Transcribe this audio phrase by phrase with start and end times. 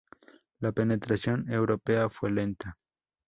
[0.61, 2.75] La penetración europea fue lenta.